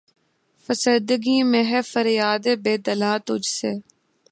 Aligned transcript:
فسردگی 0.69 1.37
میں 1.43 1.63
ہے 1.63 1.81
فریادِ 1.91 2.45
بے 2.63 2.73
دلاں 2.85 3.17
تجھ 3.25 3.49
سے 3.57 3.71